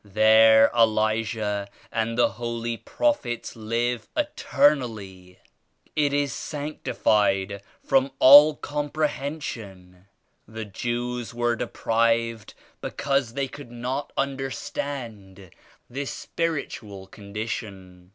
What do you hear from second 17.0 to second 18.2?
condition."